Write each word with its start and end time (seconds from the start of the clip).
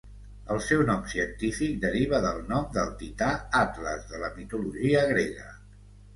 El 0.53 0.59
seu 0.67 0.79
nom 0.85 1.03
científic 1.11 1.75
deriva 1.83 2.21
del 2.23 2.39
nom 2.53 2.65
del 2.79 2.91
tità 3.03 3.29
Atles 3.61 4.09
de 4.15 4.25
la 4.25 4.33
mitologia 4.41 5.07
grega. 5.15 5.49